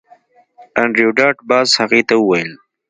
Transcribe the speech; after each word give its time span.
انډریو 0.81 1.11
ډاټ 1.17 1.37
باس 1.49 1.69
هغې 1.81 2.01
ته 2.09 2.15
وویل 2.17 2.51